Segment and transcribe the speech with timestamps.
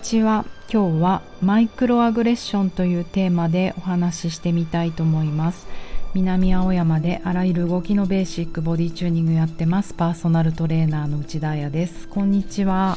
[0.00, 0.44] ちは。
[0.72, 5.66] 今日はマイクロアグレッションというテーマでお話ししてみたいと思います。
[6.14, 9.94] 南青山であらゆる動きのベーシックボディチューニングやってます。
[9.94, 12.08] パーソナルトレーナーの内田彩です。
[12.08, 12.96] こんにちは。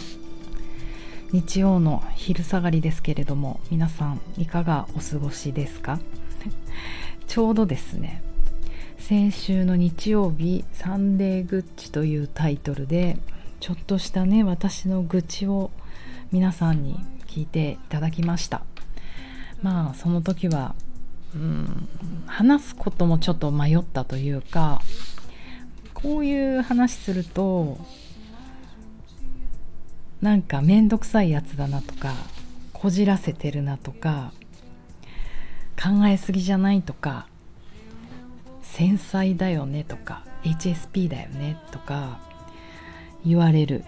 [1.32, 6.00] 日曜の昼下がりですけれども皆さんいかがお過ごしですか？
[7.28, 8.22] ちょうどですね。
[9.00, 13.18] 先週の日曜日「サンデーグッチ」というタイトルで
[13.60, 15.72] ちょっとしたね私の愚痴を
[16.34, 16.96] 皆さんに
[17.28, 18.64] 聞いていただきました。
[19.62, 20.74] まあその時は
[21.36, 21.88] うん
[22.26, 24.82] 話すこともちょっと迷ったというか
[25.94, 27.78] こういう話すると
[30.22, 32.14] なんか面倒くさいやつだなとか
[32.74, 34.34] こじらせてるなとか
[35.80, 37.28] 考えすぎじゃないとか
[38.64, 42.20] 繊細だよねとか HSP だよねとか
[43.24, 43.86] 言われる。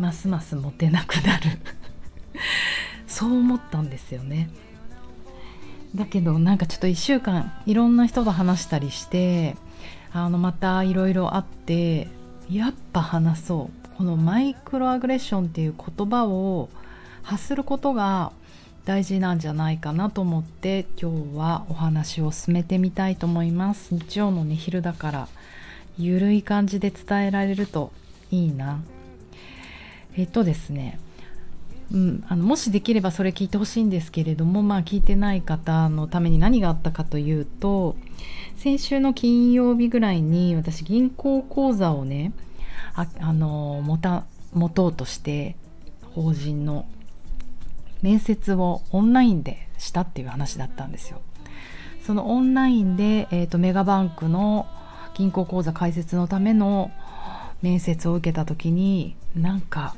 [0.00, 1.58] ますますモテなくなる。
[3.06, 4.48] そう思ったんですよね。
[5.94, 9.56] だけどなんかちょっと1週間いろんな人と話したりして
[10.12, 12.08] あのまたいろいろあって
[12.48, 13.80] やっぱ話そう。
[13.96, 16.70] このマイクロアグレッションっていう言葉を
[17.22, 18.32] 発することが
[18.86, 23.94] 大事なんじゃないかなと思って今日はお話を進めてみたいと思います。
[23.94, 25.28] 日曜のね昼だから
[25.98, 27.92] ゆるい感じで伝えられると
[28.30, 28.80] いいな。
[30.16, 30.98] えっとですね
[31.92, 37.96] うん、あのもしできればそれ聞いてほしいんですけれども、まあ、聞いてない方のために何があったかというと
[38.56, 42.32] 先週の金曜日ぐらいに私銀行口座をね
[42.94, 45.56] ああの持た持とうとして
[46.14, 46.86] 法人の
[48.02, 51.20] 面接をオンラインでしたっていう話だったんですよ。
[52.02, 54.66] そのオンラインで、えーとメガバンクの
[55.14, 56.90] 銀行口座開設のための
[57.62, 59.94] 面接を受けた時になんか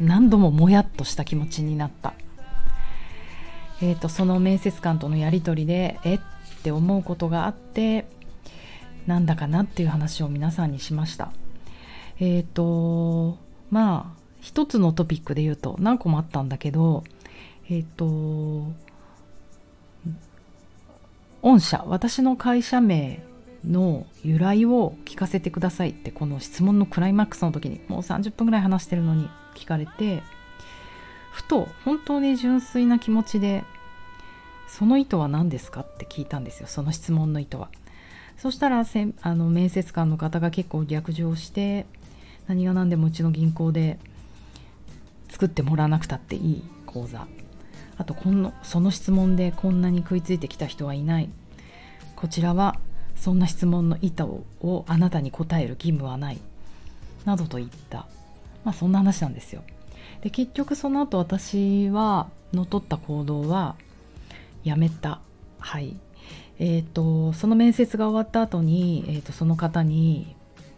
[0.00, 2.14] 何度ももやっとした気持ちになった、
[3.82, 6.14] えーと、その面接官とのやり取りでえ？
[6.14, 6.20] っ
[6.62, 8.06] て思うことがあって
[9.06, 11.30] なんだかなっていう話を皆さんにしました。
[12.18, 13.38] えっ、ー、と
[13.70, 17.04] まあ一つのトピックで言うと何個もあったんだけど
[17.68, 18.72] えっ、ー、と
[21.42, 23.22] 御社私の会社名
[23.64, 30.22] の由来を聞かせてくださいってこの質問のクライマックスの時にもう30分ぐらい話してるのに聞かれて
[31.32, 33.64] ふと本当に純粋な気持ちで
[34.68, 37.68] 「その意図は何ですか?」って聞いたんですよその質問の意図は。
[38.36, 41.86] そしたらせあの面接官の方が結構逆上して
[42.46, 43.98] 何が何でもうちの銀行で
[45.30, 47.26] 作ってもらわなくたっていい講座
[47.96, 51.30] あとこのその質問でこんなに食いついてきた人はいない
[52.14, 52.78] こちらは
[53.16, 56.38] そんな質問の意図をあなたに答える義務はない
[57.24, 58.06] などと言った
[58.66, 59.62] まあそんな話なんですよ。
[60.22, 63.76] で結局その後私はのとった行動は
[64.64, 65.20] やめた。
[65.58, 65.96] はい。
[66.58, 70.34] えーと、その面接が終わった後に、えーとその方に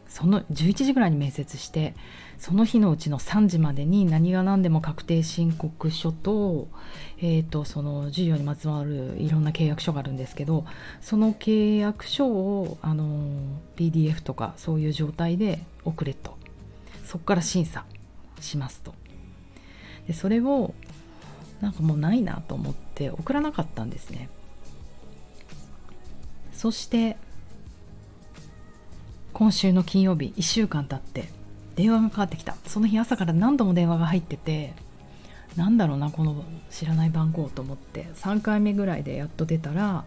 [0.09, 1.95] その11時ぐらいに面接して
[2.39, 6.69] その日のうちの3時までに何が何でも確定申告書と,、
[7.19, 10.65] えーと、その授業にまつわるいろんな契約書があるんですけど
[11.01, 16.38] その契約書をあの PDF とかそういう状態で送れと。
[17.09, 17.87] そこから審査
[18.39, 18.95] しますと。
[20.07, 20.75] でそれを
[21.63, 24.29] なんかもうないなと思って送らなかったんですね。
[26.53, 27.17] そして
[29.33, 31.31] 今週の金曜日1週間経って
[31.77, 32.57] 電話がかかってきた。
[32.67, 34.75] その日朝から何度も電話が入ってて
[35.57, 38.05] なんだろうなこの知らない番号と思って。
[38.17, 40.05] 3回目ぐらいでやっと出たら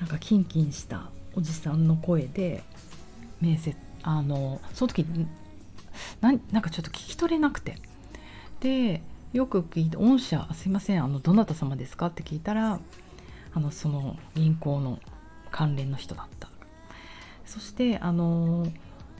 [0.00, 2.62] なんかキンキンしたおじさんの声で
[3.42, 5.04] 面接あのその時
[6.20, 7.76] ななんかちょっと聞き取れなくて
[8.60, 12.80] でよく聞いて「御社すいませんあのどなた様ですか?」って聞いたら
[13.54, 14.98] あのその銀行の
[15.50, 16.48] 関連の人だった
[17.44, 18.66] そしてあの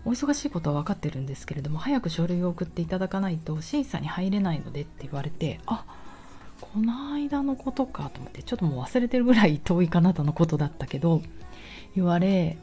[0.05, 5.85] お忙しいことは分かってるんですけれども早く書類を送っていただかないと審査に入れないのでって言われてあ
[6.61, 11.23] この間のことかと思ってちょっともう忘れてるぐらい遠いかなとのことだったけど
[11.95, 12.57] 言われ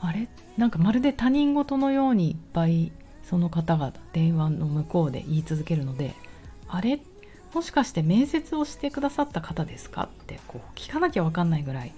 [0.00, 0.28] あれ？
[0.56, 2.92] なんかまるで他人事のようにいっぱい
[3.28, 6.14] その方が電話の向こうで言い続けるので
[6.68, 7.00] あれ？
[7.54, 10.04] もしかして面接をしてくださった方ですか？
[10.04, 11.92] ってこう聞かなきゃ分かんないぐらい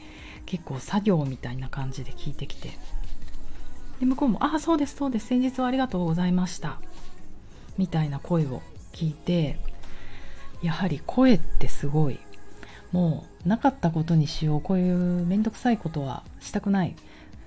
[0.47, 2.71] 結構作業みたいな感じで聞いてきて。
[4.01, 6.79] で向こうも「ああそうですそうです先日はありがとうございました」
[7.77, 9.59] みたいな声を聞いて
[10.63, 12.19] やはり声ってすごい。
[12.93, 14.61] もうなかったことにしよう。
[14.63, 16.97] こういう面倒くさいことはしたくない。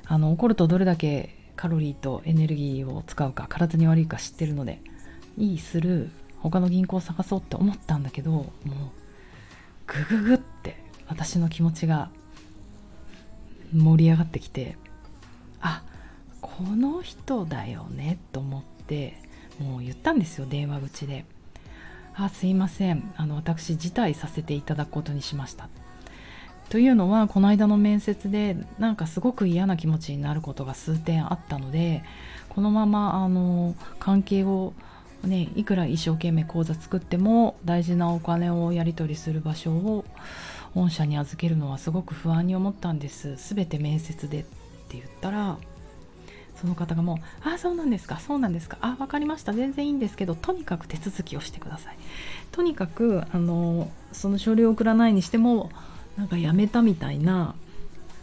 [0.06, 4.82] あの怒るとどれだけカロリーとエネルギーを使うか体に悪いか知ってるので
[5.38, 6.10] いいする
[6.40, 8.74] 他の銀行を探そうって思ったんだけどもう
[9.86, 10.78] グググって
[11.08, 12.10] 私の気持ちが
[13.76, 14.76] 盛り上がってきて
[15.62, 15.84] あ
[16.42, 19.18] この人だよねと思って
[19.60, 21.26] もう言ったんですよ電話口で
[22.18, 23.14] 「あすいません。
[23.18, 25.81] あの私辞退させていただくことにしました」って
[26.72, 32.02] というのはこの間の面接でなんかすごく嫌な気持ちになることが数点あったので
[32.48, 34.72] このままあの関係を
[35.26, 40.06] ねいくら一生懸命口座作っても大事なお金をやり取りする場所を
[40.74, 43.36] 御社に預けるのはすごく不安に思ったんです。
[43.54, 44.48] 全て面接でって
[44.92, 45.58] 言ったら
[46.56, 51.98] その方がもう「ああそうなんですかそうなんですかあ分かりました全然いいんですけどとにかく手続きをしてください」
[52.54, 55.70] とにかくあのその書類を送らないにしても
[56.22, 57.56] なんかやめたみたいな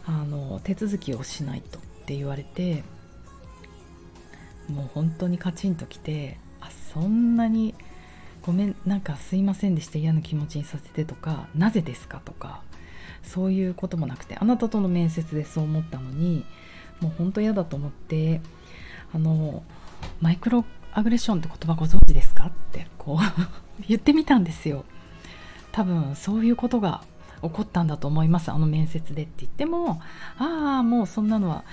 [0.07, 2.85] あの手続きをしないとって言われて
[4.69, 7.75] もう本当にカチンときてあそんなに
[8.43, 12.63] ごめんなんかすいませんでした嫌な気持ちにさせてとかなぜですかとか
[13.25, 16.47] そういうこともなくてあなたとの面接でそう思ったのに
[17.01, 18.41] もう本当嫌だと思って
[19.13, 19.65] あの
[20.21, 23.19] マイクロアグレッションって言葉ご存知ですかってこう
[23.89, 24.85] 言ってみたんですよ。
[25.73, 27.03] 多分そういうことが
[27.43, 28.51] 起こったんだと思います。
[28.51, 30.01] あの面接でって言っても
[30.39, 31.65] ああもうそんなのは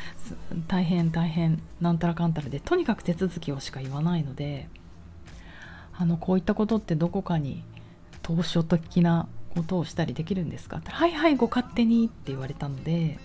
[0.67, 4.69] 大変大変なんたらかんたらでとにかく手続きをしか言わないので
[5.97, 7.63] あのこういったことってどこかに
[8.21, 10.77] 当初的なことをしたりできるんですか？
[10.77, 13.17] ってはいはいご勝手にって言われたので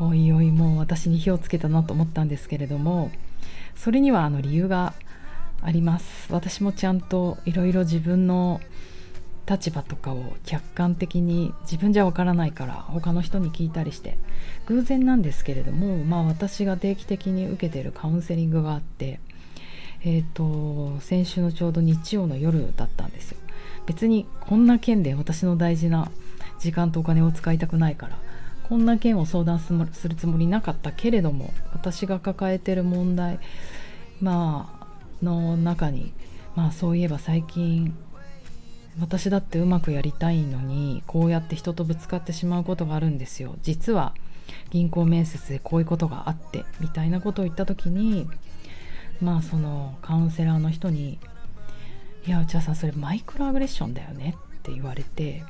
[0.00, 3.10] おいおいもう私に火をつけたなと思ったんですけれども
[3.74, 4.94] それにはあの理由が
[5.60, 6.32] あります。
[6.32, 8.60] 私もちゃんといろいろ自分の
[9.48, 14.16] 立場とかを客観的に自分じゃわからないから他の人に聞いたりして
[14.66, 19.20] 偶然なんですけれども、まあ、私が定期的に受けてるカウンセリングがあって、
[20.04, 23.38] えーと、先週のちょうど日曜の夜だったんですよ。
[23.86, 26.10] 別にこんな件で私の大事な
[26.58, 28.18] 時間とお金を使いたくないから
[28.68, 33.40] こんな件を相談するつもりなかったけれども私が抱えてる問題
[34.20, 36.12] まあの中に
[36.54, 37.96] まあそういえば最近
[39.00, 43.56] 私だってうまくやりたいのにこうやって人とぶつかってしまうことがあるんですよ。
[43.62, 44.14] 実は
[44.70, 48.28] 銀行面接でこういうことがあってみたいなことを言った時に
[49.20, 51.18] まあそのカウンセラーの人に
[52.26, 55.42] 「いや内田さんそれマイクロアグレッションだよね」って言われて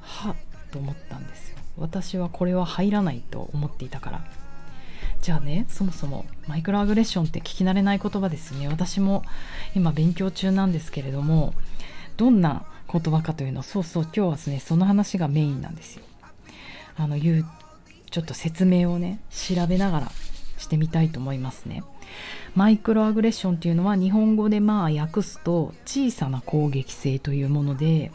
[0.00, 0.34] はっ
[0.70, 1.58] と思ったんですよ。
[1.78, 4.24] 私はこれは入らないと思っていたから。
[5.20, 8.66] じゃあねそもそもマイクロアグレッションって聞き慣れない言葉ですね。
[8.68, 9.22] 私も
[9.74, 11.54] 今勉強中なんですけれども
[12.22, 16.04] どんな言葉かというのそうそう今日はですねその話がメインなんですよ。
[16.96, 17.44] あのいう
[18.12, 20.12] ちょっと説明をね調べながら
[20.56, 21.82] してみたいと思いますね。
[22.54, 28.12] マイクロアグレッションというのは日本語でまあ訳すと小さな攻撃性というもので、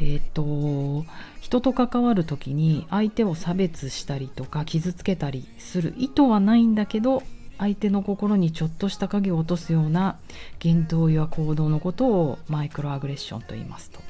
[0.00, 1.04] えっ、と
[1.42, 7.22] 人と関わる時に相手を差別したりとか傷つけたりする意図はないんだけど
[7.58, 10.16] 相手の心にちょっとした影を落とすような
[10.58, 14.00] 言動や行動のことをマイクロアグレッションと言いますと。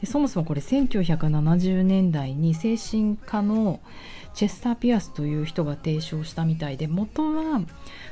[0.00, 3.80] でそもそもこれ1970年代に精神科の
[4.34, 7.60] チェスター・ピアスという人が提唱したみたいで元は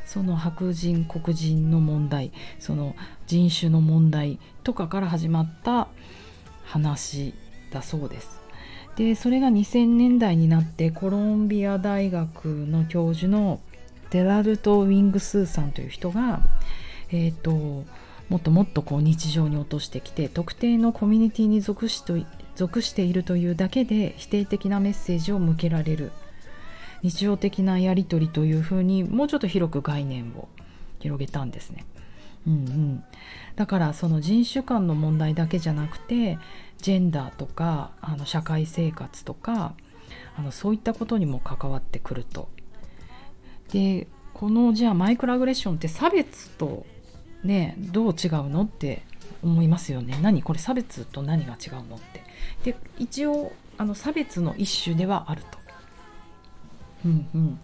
[0.05, 2.95] その白人黒人の問題その
[3.27, 5.89] 人種の問題とかから始まった
[6.65, 7.35] 話
[7.71, 8.41] だそうです。
[8.97, 13.61] でそれが2000年代になってコロンビア大学の教授の
[14.11, 16.41] デラルト・ウィングスーさんという人が、
[17.11, 17.85] えーと、
[18.29, 22.15] もっともっとこう日常に落としてきて特定のコミュニティに属しと
[22.57, 26.13] 属しているというだけで否定的なメッセージを向けられる。
[27.03, 30.49] 日常的なやり取りというふうにもうちょっと広く概念を
[30.99, 31.85] 広げたんですね。
[32.47, 33.05] うんうん、
[33.57, 36.39] だからその人種間の問題だけじゃなくて
[36.79, 39.75] ジェンダーとかあの社会生活とか
[40.37, 42.49] あのそういったことにも関わってくると。
[43.73, 46.85] でこのじゃあマイクロアグレッションって差別と
[47.43, 49.03] ねどう違うのって
[49.43, 50.19] 思いますよね。
[50.21, 52.23] 何これ差別と何が違うのって。
[52.65, 55.59] で一応あの差別の一種ではあると。
[57.07, 57.59] うんうん。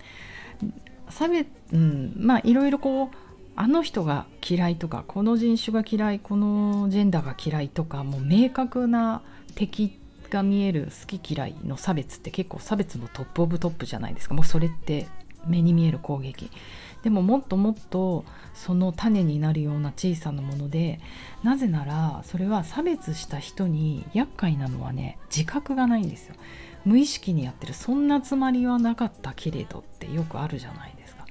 [1.08, 3.16] 差別うんまあいろいろこう
[3.54, 9.20] あの人が嫌いとかこの人種が嫌いこのジェンダーが嫌いとかもう明確な
[9.54, 9.98] 敵
[10.30, 14.34] が見える好き嫌いの差別って結構差別のトップオブトップじゃないですか。
[14.34, 15.06] もうそれって
[15.46, 16.50] 目に見える攻撃。
[17.02, 21.00] でももっともっとその種になるような小さなもので
[21.42, 26.34] なぜならそれは差別した人に厄介なのはね自覚がないんですよ。
[26.84, 31.26] 無意識にやってるそんなつまりはなかったけれどってよくあるじゃないですか。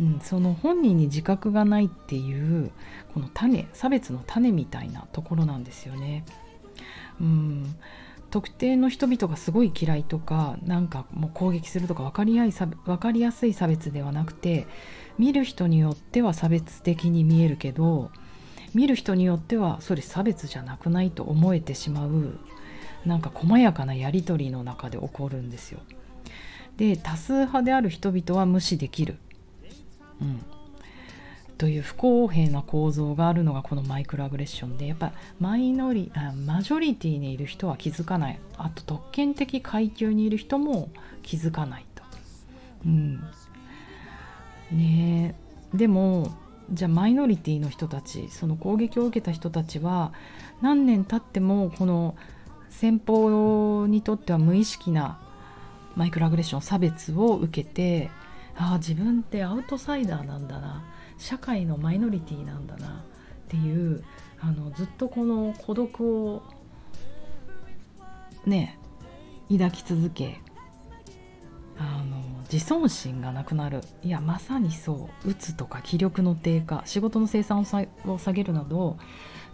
[0.00, 2.70] うん、その本人に自覚がないっていう
[3.12, 6.24] この種差別の種みたいなところなんですよね。
[7.20, 7.76] うん。
[8.34, 14.66] 特定の人々がすごい嫌いとかなんかもう攻撃するとか分かりやい分かりやすい差別ではなくて
[15.18, 18.10] 見る人によっては差別的に見えるけど
[18.74, 22.40] 見る人によってはそれ差別じゃなくないと思えてしまう
[23.06, 25.78] なんか細やかなやり取りの中で起こるんですよ。
[26.76, 29.16] で多数派である人々は無視できる、
[30.20, 30.42] うん、
[31.64, 38.40] という不公平な構造があるのがこのマイクロアグレッションでやっぱマイノリあマジョリティにいる人は気づかない。
[38.58, 40.90] あと特権的階級にいる人も
[41.22, 42.02] 気づかないと。
[42.84, 43.18] うん、
[44.72, 45.34] ね
[45.72, 46.36] でも
[46.70, 50.12] じゃあマイノリティの人たちその攻撃を受けた人たちは
[50.60, 52.14] 何年経ってもこの
[52.68, 55.18] 先方にとっては無意識な
[55.96, 58.10] マイクロアグレッション差別を受けて
[58.54, 60.84] ああ自分ってアウトサイダーなんだな。
[61.24, 62.90] 社会のマイノリティなんだなっ
[63.48, 64.04] ていう
[64.40, 66.42] あのずっとこの孤独を
[68.44, 68.78] ね
[69.50, 70.42] 抱き続け
[71.78, 73.80] あの自尊心がなくなる。
[74.02, 75.30] いやまさにそう。
[75.30, 76.82] うつとか気力の低下。
[76.84, 77.64] 仕事の生産
[78.06, 78.98] を下げるなど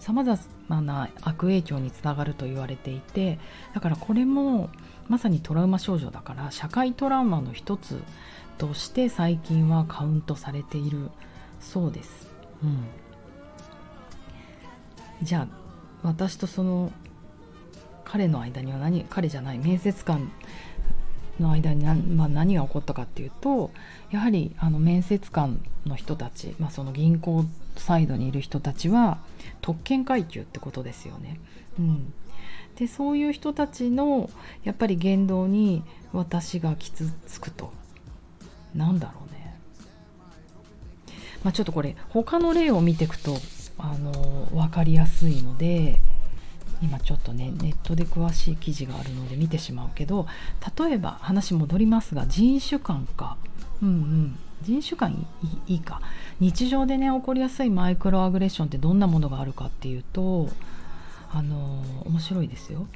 [0.01, 0.37] さまざ
[0.67, 3.39] まな悪影響につながると言われていて
[3.75, 4.71] だからこれも
[5.09, 8.03] まさにトラウマ症状だから社会トラウマの一つ
[8.59, 11.11] として最近はカウントされている。
[11.61, 12.27] そうです。
[12.63, 12.87] うん、
[15.23, 15.61] じゃあ
[16.03, 16.93] 私とその
[18.05, 20.31] 彼の間には何彼じゃない面接官
[21.39, 23.71] の間に何,、まあ、何が起こったかっていうと
[24.11, 27.45] やはりあの面接官の人たち、まあ、その銀行
[27.77, 29.19] サイドにいる人たちは
[29.61, 31.41] 特権階級ってことですよね。
[31.79, 32.13] うん、
[32.77, 34.29] でそういう人たちの
[34.65, 37.73] やっぱり言動に私が傷つくと
[38.75, 39.30] なんだろうね、
[41.45, 43.37] まあ、ちょっとこれ他の例を見ていくと
[43.79, 46.01] あの分かりやすいので
[46.83, 50.27] 今ちょっとねネットで詳しい記事があるので見てしまうけど
[50.79, 53.37] 例えば話戻りますが人種間か。
[53.83, 54.39] うんうん。
[54.63, 55.27] 人種間
[55.67, 56.03] いいか。
[56.39, 60.51] 日常でね起こりやすいマイクロアグレッションってどんなものがあるかっていうと
[61.33, 62.87] あの面白いですよ。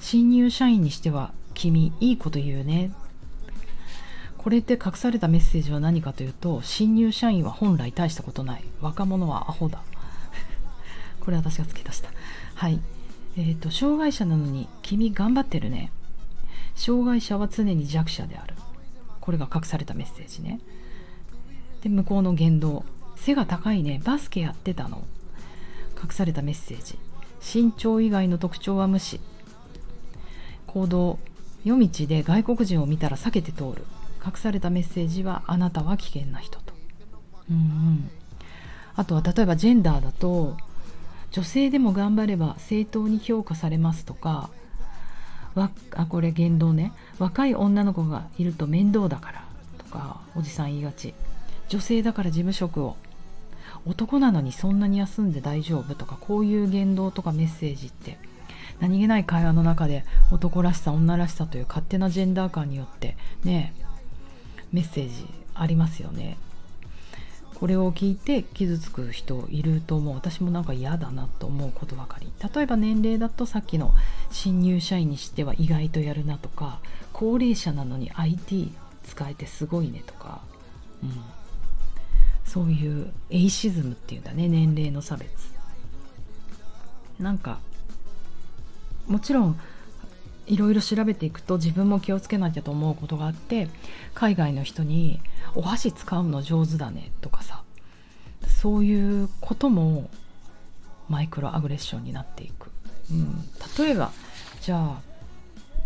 [0.00, 2.92] 新入社員にしては君いいこと言うね。
[4.46, 8.62] これって隠されたメッセージは何かというと新入社員は本来大したことない。
[8.80, 9.82] 若者はアホだ。
[11.18, 12.10] これ私が付け足した。
[12.54, 12.78] はい。
[13.36, 15.90] えーと、障害者なのに君頑張ってるね。
[16.76, 18.54] 障害者は常に弱者である。
[19.20, 20.60] これが隠されたメッセージね。
[21.82, 22.84] で向こうの言動。
[23.16, 24.00] 背が高いね。
[24.04, 25.02] バスケやってたの。
[26.00, 27.00] 隠されたメッセージ。
[27.42, 29.18] 身長以外の特徴は無視。
[30.68, 31.18] 行動。
[31.64, 33.84] 夜道で外国人を見たら避けて通る。
[34.26, 36.74] 隠されたメッセージはあなたは危険な人と。
[37.50, 38.10] うんうん。
[38.96, 40.56] あとは例えばジェンダーだと
[41.30, 44.48] 女性でも頑張れば正当に評価されますとか
[45.54, 46.92] わあこれ言動ね。
[47.18, 49.44] 若い女の子がいると面倒だから
[49.78, 51.14] とかおじさん言いがち。
[51.68, 52.96] 女性だから事務職を。
[53.86, 58.18] 男なのにそんなに休んで大丈夫とかこういう言動とかメッセージって
[58.80, 63.74] 何気ない会話の中で男らしさ女らしさという勝手なジェンダー感によってね
[64.72, 66.36] メッセージありますよね。
[67.54, 70.14] これを聞いて傷つく人いると思う。
[70.14, 72.30] 私もなんか嫌だなと思うことばかり。
[72.54, 73.94] 例えば年齢だとさっきの
[74.30, 76.80] 新入社員にしては意外とやるなとか
[77.14, 78.72] 高齢者なのに IT
[79.04, 80.42] 使えてすごいねとか、
[81.02, 81.10] うん、
[82.44, 84.48] そういうエイシズムっていうんだね。
[84.48, 85.30] 年齢の差別。
[87.18, 87.58] なんか
[89.06, 89.60] もちろん
[90.46, 93.68] いろいろ調べていくと自分も気をつけなきゃと思うことがあって
[94.14, 95.20] 海外の人に
[95.54, 97.62] お箸使うの上手だねとかさ
[98.46, 100.08] そういうことも
[101.08, 102.70] マイクロアグレッションになっていく、
[103.10, 103.44] うん、
[103.78, 104.12] 例えば
[104.60, 105.00] じゃあ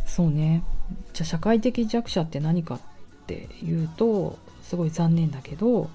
[0.07, 0.64] そうね。
[1.12, 2.81] じゃあ社会的弱者って何かっ
[3.26, 5.88] ていうとすごい残念だけど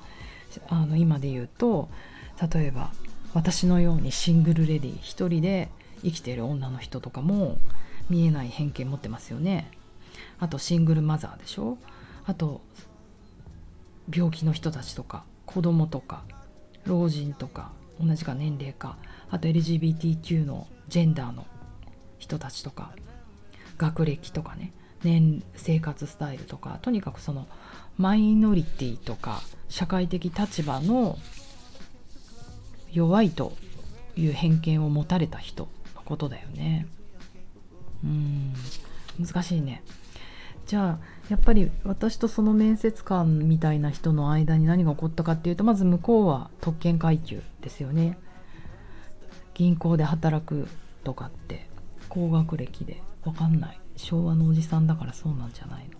[0.70, 1.90] あの今で言うと
[2.54, 2.92] 例えば
[3.34, 5.70] 私のようにシングルレディ一人で
[6.04, 7.58] 生きている女の人とかも
[8.10, 9.72] 見えない偏見持ってますよね。
[10.40, 11.78] あとシングルマザーでしょ？
[12.26, 12.62] あと
[14.14, 16.24] 病気の人たちとか子供とか
[16.86, 18.98] 老人とか同じか年齢か。
[19.30, 21.46] あと LGBTQ のジェンダーの
[22.20, 22.92] 人たちとか
[23.78, 24.74] 学歴とかね。
[25.04, 27.48] 年生活スタイルとかとにかくその
[27.98, 31.20] マイノリティとか社会的立場の
[32.92, 33.54] 弱いと
[34.16, 36.88] いう偏見を持たれた人のことだよね。
[38.06, 38.54] うん。
[39.20, 39.84] 難しいね。
[40.66, 48.18] じゃあやっぱり私とその面接官みたいな人の間に何が起こったかっていうとまず向こうは特権階級ですよね。
[49.54, 50.68] 銀行で働く
[51.04, 51.68] とかって
[52.10, 53.80] 高学歴で分かんない。
[53.96, 55.92] 昭和のおじさんだからそうなんじゃないの。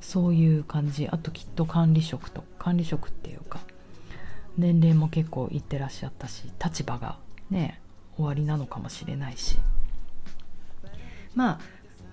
[0.00, 1.08] そういう感じ。
[1.08, 3.60] あときっと管理職と管理職っていうか
[4.56, 7.18] 年齢も結構いってらっしゃったし立場が
[7.50, 7.80] ね
[8.16, 9.58] 終わりなのかもしれないし。
[11.34, 11.60] まあ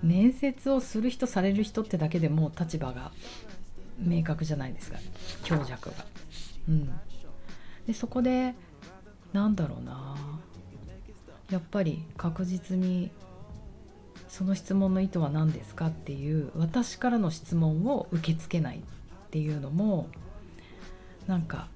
[0.02, 3.12] 面接をする人される人ってだけでもう立場が
[3.98, 4.98] 明確じゃないですか。
[5.44, 5.96] 強弱が。
[6.68, 6.90] うん、
[7.86, 8.54] でそこで
[9.32, 10.16] なんだろうな。
[11.50, 13.10] やっぱり確実に
[14.26, 18.80] その質問の意図は何ですかっていう私からの質問を受け付けないっ
[19.30, 20.08] ていうのも
[21.26, 21.68] なんか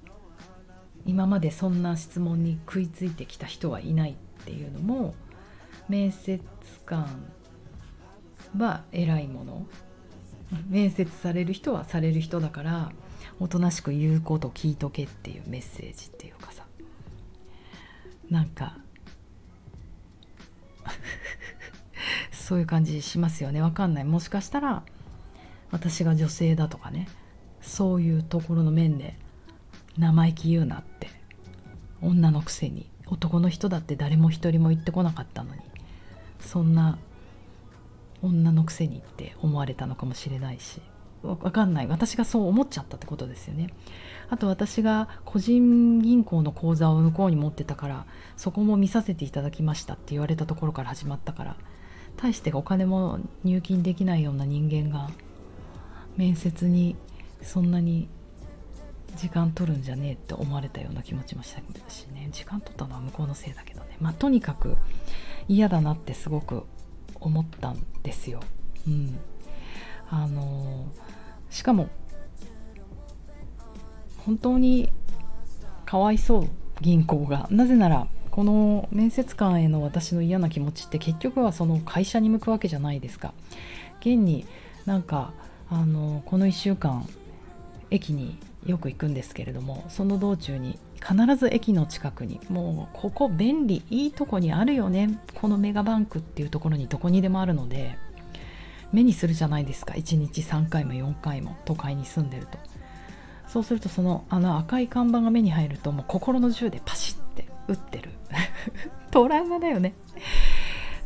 [1.04, 5.14] 今までそんな質問に食いついてきた人はいないっていうのも
[5.88, 6.40] 面接
[6.84, 7.32] 官
[8.56, 9.66] は偉いもの。
[10.68, 12.92] 面接される人はされる人だから
[13.40, 16.64] おとなしく言うこと聞いとけっていうメッセージっていうかさ。
[18.30, 18.78] なんか
[22.32, 23.60] そういう感じしますよね。
[23.60, 24.04] わかんない。
[24.04, 24.84] もしかしたら
[25.70, 27.08] 私が女性だとかね。
[27.60, 29.18] そういうところの面で
[29.98, 31.08] 生意気言うなって。
[32.00, 32.90] 女のくせに。
[33.06, 35.60] 男の人だって誰も一人も言ってこなかったのに。
[36.40, 36.98] そんな
[38.22, 40.80] 女のくせにって思われたのかもしれないし
[41.22, 41.86] わかんない。
[41.86, 43.68] 私がそう思っちゃったってことですよね。
[44.28, 51.56] あと私が個人銀行の口座を向こうに持ってたからそこも見させていただきましたって言われたところから始まったから
[52.16, 55.10] 大してお金も入金できないような人間が
[56.16, 56.96] 面接に
[57.42, 58.08] そんなに
[59.16, 64.76] 時間取るんじゃねえって思われたような気持ちもしたしね時間取ったのは向こうのせいだけどねまあとにかく
[65.48, 66.64] 嫌だなってすごく
[67.20, 68.40] 思ったんですよ。
[68.86, 69.18] うん、
[70.10, 70.86] あの
[71.50, 71.88] しかも
[74.18, 74.90] 本当に
[75.84, 76.48] かわいそう
[76.80, 83.32] 銀行がなぜならこの面接官への私の嫌な気持ちって結局はその会社に向くわけじゃないですか。
[84.00, 84.46] 現に
[84.84, 85.32] なんか
[85.70, 87.08] あのこの1週間
[87.90, 97.96] 駅によく行くんですけれどもその道中に必ず駅の近くにもうここ便利いいとこにあるよねこのメガバンクっていうところにどこにでもあるので
[98.92, 99.94] 目にするじゃないですか。
[99.94, 102.58] 1日3回も4回も都会に住んでると。
[103.48, 108.10] そうするとそのあの赤い看板が目に入るともう心の銃でパシッて撃ってる。
[109.10, 109.94] トラウマだよね。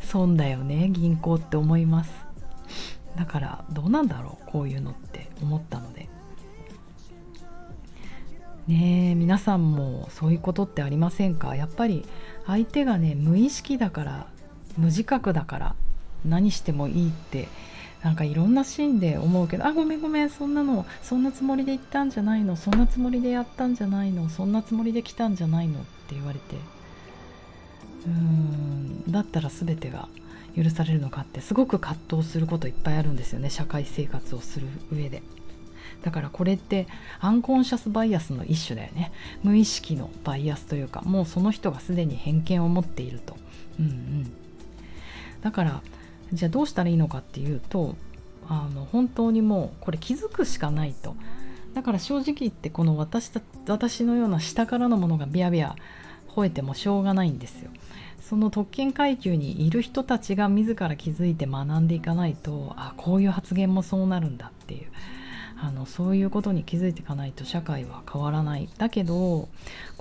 [0.01, 2.11] 損だよね銀行って思います。
[3.15, 6.09] だからどうなんだろうこういうのって思ったので。
[8.71, 11.55] ね皆さんもそういうことってありませんか？
[11.55, 12.05] やっぱり
[12.47, 14.27] 相手がね無意識だから
[14.77, 15.75] 無自覚だから
[16.25, 17.47] 何してもいいって
[18.03, 26.55] なんかいろんなシーンで思うけどあごめんごめんそんなのそんなつもりで言ったんじゃないのそんなつもりでやったんじゃないのそんなつもりで来たんじゃないのって言われて
[28.05, 30.07] うーんだったら全てが
[30.55, 35.21] 許されるのかってすごく葛藤することいっぱいあるんですよね社会生活をする上で。
[36.03, 36.87] だからこれって
[37.19, 39.11] アンコンシャスバイアスの一種だよね。
[39.43, 43.37] 無意識のバイアスというかもうその人がすでに偏見を持っていると、
[43.79, 44.31] うんうん、
[45.41, 45.81] だから
[46.33, 47.95] じゃあどうしたらいいのかっていうと
[48.47, 51.15] あの本当にもうこれ気づくしかないと。
[51.73, 55.73] だから正直言ってこの私た私のような下からのものがビャビャ
[56.35, 57.69] 吠えてもしょうがないんですよ。
[58.19, 64.87] その特権階級にいる人たちが自ら気づいて学んでいかないとあこういう発言もそうなるんだっていう。
[65.63, 68.67] あのそういうことに気づいていかないと社会は変わらない。
[68.77, 69.49] だけどこ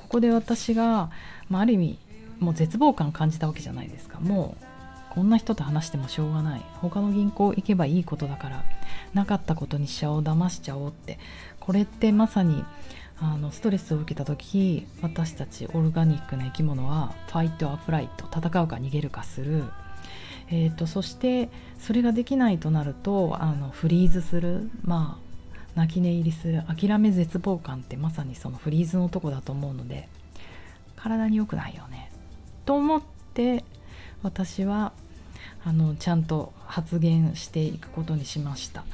[0.09, 1.11] こで私が、
[1.49, 1.99] まあ、ある意味
[2.39, 4.19] もう絶望感感じたわけじゃないですか。
[4.21, 4.65] もう
[5.15, 6.65] こんな人と話してもしょうがない。
[6.81, 8.65] 他の銀行行けばいいことだから
[9.13, 11.19] なかったことにしちゃおう騙しちゃおうって。
[11.59, 12.65] これってまさに
[13.21, 19.65] あのストレスを受けた時私たちオルガニックな生き物はファイトアフライト戦うか逃げるかする。
[20.53, 24.71] えー、とそしてそれができないとなるとあのフリーズする。
[24.83, 25.30] まあ
[25.75, 30.09] 泣き寝入りする諦め絶望感ってまさにそのフリーズのとこだと思うので
[30.97, 32.11] 体に良くないよね。
[32.67, 33.03] と思っ
[33.35, 33.65] て
[34.23, 34.93] 私は
[35.65, 38.85] あのちゃんと発言していくことにしました。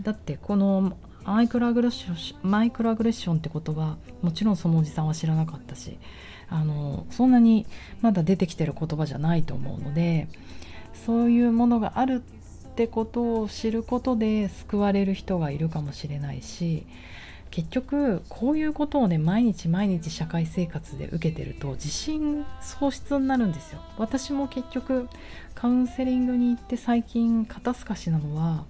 [0.00, 5.98] だってこのマイクロアグレッションマイクロアグレッションって言葉もちろんそのおじさんは知らなかったし
[6.48, 7.66] あのそんなに
[8.00, 10.28] まだ出てきてる言葉じゃないと思うので
[11.06, 12.22] そういうものがある
[12.72, 16.86] ってことを知ることで救われる人がいるかもしれないし
[17.50, 23.82] 結局こういうことをね毎日毎日社会生活で受けてると自信喪失になるんですよ。
[23.98, 25.06] 私も結局
[25.54, 28.64] カウンセリングに行って最近肩透かしなのは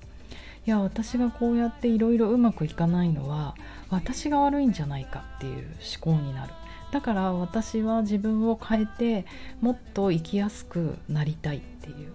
[0.66, 3.54] いや私がこうやっていろいろうまくいかないのは
[3.88, 5.64] 私が悪いんじゃないかっていう
[6.04, 6.52] 思考になる。
[6.90, 9.26] だから私は自分を変えて
[9.60, 12.12] もっと生きやすくなりたいっていう。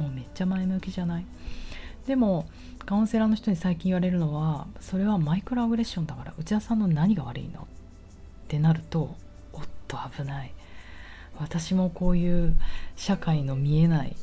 [0.00, 1.26] もうめっちゃ前向きじゃない？
[2.06, 2.48] でも
[2.86, 7.60] カウンセラーの人に最近言われるのはそれはマイクロアグレッションだから内田さんの何が悪いの？
[7.60, 7.64] っ
[8.48, 9.14] てなると
[9.52, 10.52] おっと危ない。
[11.38, 12.56] 私もこういう
[12.96, 14.16] 社会の見えない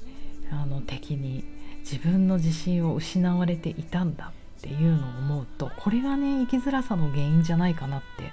[0.52, 1.44] あの敵に
[1.80, 8.32] 自分の自信を失われていたんだっていうのを思うとこれがね生きづらさの原因じゃないかなって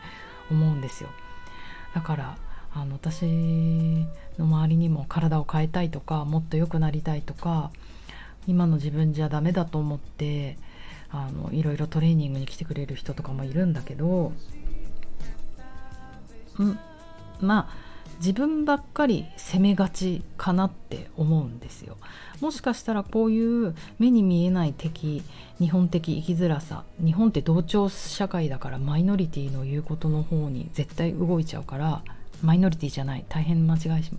[0.51, 1.11] 思うんですよ。
[1.95, 2.37] だから
[2.75, 3.25] あの私
[4.39, 7.71] の周りにも体を変えたいとかもっと良くなりたいとか
[8.47, 10.59] 今の自分じゃダメだと思って
[11.11, 14.33] あのいろいろトレーニングに来てくれる人とかもいるんだけど
[16.59, 16.79] うん
[17.41, 17.85] まあ
[18.19, 21.97] 自分ばっかり責めがちかなって思うんですよ。
[22.41, 25.23] もしかしたらこういう目に見えない敵
[25.59, 32.03] 日本的生きづらさ日本って同調社会だからマイノリティの言うことの方に絶対動いちゃうから
[32.43, 34.13] マイノリティじゃない大変間違いし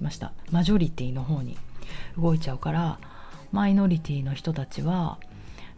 [0.00, 0.32] ました。
[0.50, 1.56] マジョリティの方に
[2.18, 2.98] 動いちゃうから
[3.52, 5.18] マイノリティの人たちは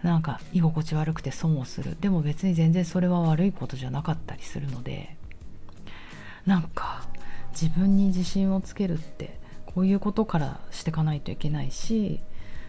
[0.02, 1.96] なんか居心地悪くて損をする。
[2.00, 5.16] でも別に全然それは悪いことじゃなかったりするので
[6.46, 7.06] なんか
[7.52, 12.20] 自分に自信をつけるってこういうことからしていかないといけないし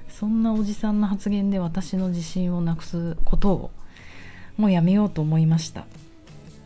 [0.09, 3.71] そんなおじさんの発言で私の自信をなくすことを
[4.57, 5.85] もうやめようと思いました。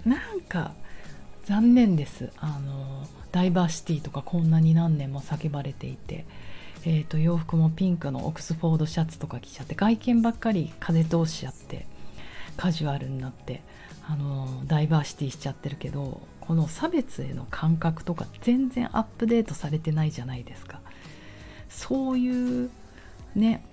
[0.06, 0.74] なんか
[1.50, 2.30] 残念です。
[2.38, 6.26] あのダイバーシティとかこんなに何年も叫ばれていて、
[6.86, 11.88] えーと、洋服もピンクのオックスフォードシャツとか着ちゃって外見ばっかり風通しちゃって
[12.56, 13.64] カジュアルになって
[14.08, 20.82] あのダイバーシティしちゃってるけどこの差別への感覚とか全然アップデートされてないじゃないですか。
[21.68, 22.70] そういう
[23.34, 23.66] ね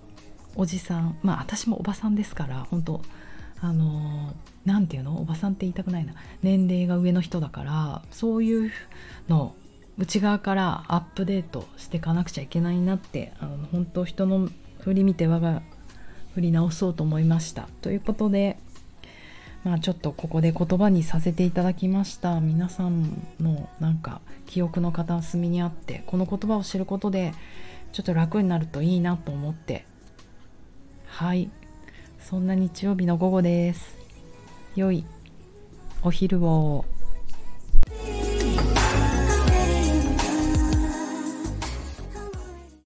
[0.54, 3.02] おじさんまあ私もおばさんですから本当
[3.60, 4.32] あの
[4.66, 5.18] 何て言うの？
[5.18, 6.12] おばさんって言いたくないな。
[6.42, 8.72] 年齢が上の人だからそういう
[9.28, 9.54] の
[9.96, 14.50] 内側からアップデートしていかなくちゃいけないなってあの本当人の
[14.80, 15.62] 振り見て我が
[16.34, 17.68] 振り直そうと思いました。
[17.80, 18.58] ということで
[19.64, 22.40] まあちょっとここで言葉にさせていただきました。
[22.40, 27.32] 皆さんのなんか記憶の片隅にあってこの言葉を知ることで
[27.92, 29.86] ちょっと楽になるといいなと思って。
[31.06, 31.50] はい。
[32.20, 33.96] そんな日曜日の午後です。
[34.76, 35.04] 良い
[36.02, 36.84] お昼を。